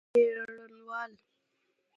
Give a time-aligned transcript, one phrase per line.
[0.13, 1.13] څېړنوال